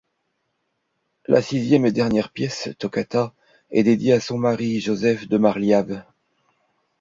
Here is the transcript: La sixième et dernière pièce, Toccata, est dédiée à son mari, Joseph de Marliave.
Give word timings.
La 1.27 1.43
sixième 1.43 1.85
et 1.85 1.91
dernière 1.91 2.31
pièce, 2.31 2.69
Toccata, 2.79 3.35
est 3.69 3.83
dédiée 3.83 4.13
à 4.13 4.19
son 4.19 4.39
mari, 4.39 4.79
Joseph 4.79 5.27
de 5.27 5.37
Marliave. 5.37 6.03